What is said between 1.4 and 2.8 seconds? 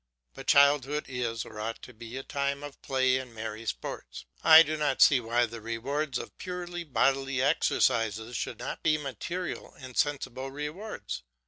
or ought to be, a time